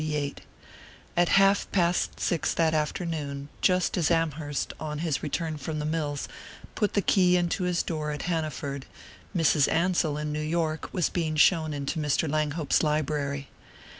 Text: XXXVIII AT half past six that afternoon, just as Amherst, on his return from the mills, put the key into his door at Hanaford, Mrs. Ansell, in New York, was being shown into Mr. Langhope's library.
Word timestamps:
XXXVIII 0.01 0.33
AT 1.15 1.29
half 1.29 1.71
past 1.71 2.19
six 2.19 2.55
that 2.55 2.73
afternoon, 2.73 3.49
just 3.61 3.95
as 3.97 4.09
Amherst, 4.09 4.73
on 4.79 4.97
his 4.97 5.21
return 5.21 5.57
from 5.57 5.77
the 5.77 5.85
mills, 5.85 6.27
put 6.73 6.95
the 6.95 7.03
key 7.03 7.37
into 7.37 7.65
his 7.65 7.83
door 7.83 8.09
at 8.09 8.23
Hanaford, 8.23 8.87
Mrs. 9.37 9.71
Ansell, 9.71 10.17
in 10.17 10.31
New 10.33 10.41
York, 10.41 10.91
was 10.91 11.09
being 11.09 11.35
shown 11.35 11.71
into 11.71 11.99
Mr. 11.99 12.27
Langhope's 12.27 12.81
library. 12.81 13.49